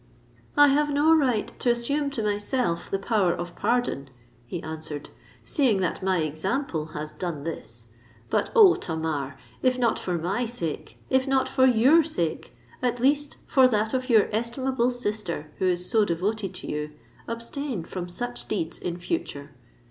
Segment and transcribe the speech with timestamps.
[0.57, 4.09] "I have no right to assume to myself the power of pardon,"
[4.47, 5.09] he answered;
[5.43, 7.89] "seeing that my example has done this.
[8.27, 8.73] But, oh!
[8.73, 14.89] Tamar—if not for my sake—if not for your sake—at least for that of your estimable
[14.89, 16.93] sister who is so devoted to you,
[17.27, 19.51] abstain from such deeds in future!"